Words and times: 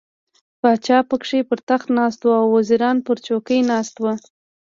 پاچا 0.61 0.99
پکې 1.09 1.39
پر 1.49 1.59
تخت 1.69 1.87
ناست 1.97 2.21
و، 2.23 2.29
وزیران 2.55 2.97
پر 3.05 3.17
څوکیو 3.25 3.67
ناست 3.71 3.95
وو. 3.99 4.13